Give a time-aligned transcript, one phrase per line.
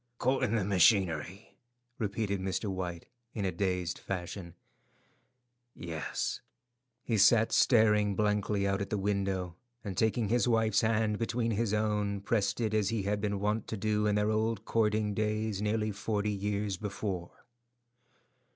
[0.17, 1.59] "Caught in the machinery,"
[1.99, 2.65] repeated Mr.
[2.71, 3.05] White,
[3.35, 4.55] in a dazed fashion,
[5.75, 6.41] "yes."
[7.03, 11.71] He sat staring blankly out at the window, and taking his wife's hand between his
[11.71, 15.61] own, pressed it as he had been wont to do in their old courting days
[15.61, 17.45] nearly forty years before.